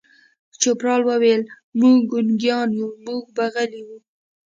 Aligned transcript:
چوپړوال 0.61 1.01
وویل: 1.05 1.41
موږ 1.79 1.97
ګونګیان 2.11 2.69
یو، 2.79 2.89
موږ 3.05 3.23
به 3.35 3.45
غلي 3.53 3.81
وو. 3.87 3.97